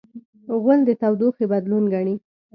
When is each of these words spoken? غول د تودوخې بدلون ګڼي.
غول 0.61 0.79
د 0.85 0.89
تودوخې 1.01 1.45
بدلون 1.51 1.83
ګڼي. 1.93 2.15